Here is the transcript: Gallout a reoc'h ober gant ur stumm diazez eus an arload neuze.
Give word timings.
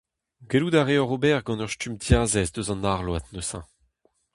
Gallout 0.49 0.75
a 0.79 0.81
reoc'h 0.83 1.15
ober 1.15 1.39
gant 1.45 1.63
ur 1.65 1.71
stumm 1.71 1.95
diazez 2.01 2.51
eus 2.59 2.69
an 2.73 2.87
arload 2.93 3.25
neuze. 3.33 3.59